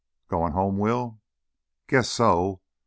"Goin' 0.29 0.53
home, 0.53 0.79
Will?" 0.79 1.19
"Guess 1.85 2.09
so. 2.09 2.61